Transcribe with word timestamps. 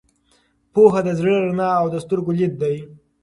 پوهه 0.73 1.01
د 1.07 1.09
زړه 1.19 1.33
رڼا 1.45 1.69
او 1.79 1.87
د 1.93 1.95
سترګو 2.03 2.31
لید 2.39 2.53
دی. 2.61 2.75